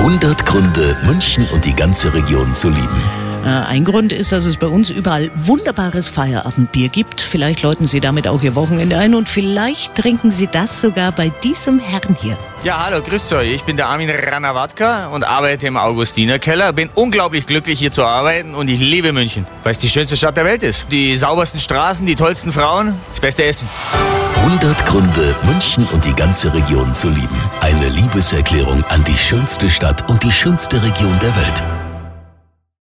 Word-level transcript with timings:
100 0.00 0.46
Gründe, 0.46 0.96
München 1.04 1.46
und 1.52 1.66
die 1.66 1.76
ganze 1.76 2.14
Region 2.14 2.54
zu 2.54 2.70
lieben. 2.70 3.02
Äh, 3.44 3.48
ein 3.48 3.84
Grund 3.84 4.14
ist, 4.14 4.32
dass 4.32 4.46
es 4.46 4.56
bei 4.56 4.66
uns 4.66 4.88
überall 4.88 5.30
wunderbares 5.34 6.08
Feierabendbier 6.08 6.88
gibt. 6.88 7.20
Vielleicht 7.20 7.60
läuten 7.60 7.86
Sie 7.86 8.00
damit 8.00 8.26
auch 8.26 8.40
Ihr 8.40 8.54
Wochenende 8.54 8.96
ein 8.96 9.14
und 9.14 9.28
vielleicht 9.28 9.94
trinken 9.96 10.32
Sie 10.32 10.46
das 10.46 10.80
sogar 10.80 11.12
bei 11.12 11.28
diesem 11.44 11.78
Herrn 11.78 12.16
hier. 12.18 12.38
Ja, 12.64 12.82
hallo, 12.82 13.02
grüßt 13.02 13.30
euch. 13.34 13.52
Ich 13.52 13.62
bin 13.64 13.76
der 13.76 13.88
Armin 13.88 14.08
Ranawatka 14.08 15.08
und 15.08 15.22
arbeite 15.22 15.66
im 15.66 15.76
Augustinerkeller. 15.76 16.72
Bin 16.72 16.88
unglaublich 16.94 17.44
glücklich 17.44 17.78
hier 17.78 17.92
zu 17.92 18.02
arbeiten 18.02 18.54
und 18.54 18.68
ich 18.68 18.80
liebe 18.80 19.12
München, 19.12 19.46
weil 19.64 19.72
es 19.72 19.78
die 19.80 19.90
schönste 19.90 20.16
Stadt 20.16 20.38
der 20.38 20.46
Welt 20.46 20.62
ist. 20.62 20.90
Die 20.90 21.14
saubersten 21.18 21.60
Straßen, 21.60 22.06
die 22.06 22.14
tollsten 22.14 22.54
Frauen, 22.54 22.94
das 23.10 23.20
beste 23.20 23.44
Essen. 23.44 23.68
100 24.42 24.86
Gründe, 24.86 25.36
München 25.42 25.86
und 25.92 26.06
die 26.06 26.14
ganze 26.14 26.54
Region 26.54 26.94
zu 26.94 27.10
lieben. 27.10 27.36
Eine 27.60 27.90
Liebeserklärung 27.90 28.82
an 28.84 29.04
die 29.04 29.18
schönste 29.18 29.68
Stadt 29.68 30.08
und 30.08 30.22
die 30.22 30.32
schönste 30.32 30.82
Region 30.82 31.18
der 31.20 31.36
Welt. 31.36 31.79